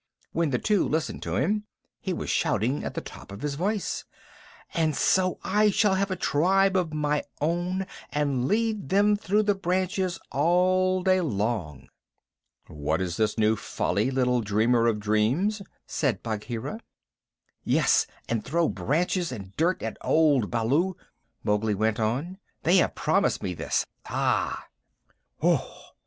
[0.31, 1.65] When the two listened to him
[1.99, 4.03] he was shouting at the top of his voice,
[4.73, 9.53] "And so I shall have a tribe of my own, and lead them through the
[9.53, 11.87] branches all day long."
[12.65, 16.79] "What is this new folly, little dreamer of dreams?" said Bagheera.
[17.63, 20.97] "Yes, and throw branches and dirt at old Baloo,"
[21.43, 22.39] Mowgli went on.
[22.63, 23.85] "They have promised me this.
[24.07, 24.65] Ah!"